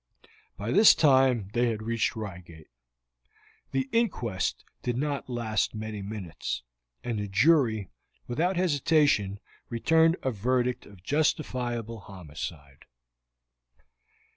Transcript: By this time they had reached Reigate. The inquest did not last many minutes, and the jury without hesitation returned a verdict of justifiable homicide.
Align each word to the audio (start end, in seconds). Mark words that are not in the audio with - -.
By 0.57 0.71
this 0.71 0.95
time 0.95 1.51
they 1.53 1.67
had 1.69 1.83
reached 1.83 2.15
Reigate. 2.15 2.69
The 3.69 3.87
inquest 3.91 4.65
did 4.81 4.97
not 4.97 5.29
last 5.29 5.75
many 5.75 6.01
minutes, 6.01 6.63
and 7.03 7.19
the 7.19 7.27
jury 7.27 7.91
without 8.25 8.55
hesitation 8.57 9.39
returned 9.69 10.17
a 10.23 10.31
verdict 10.31 10.87
of 10.87 11.03
justifiable 11.03 11.99
homicide. 11.99 12.85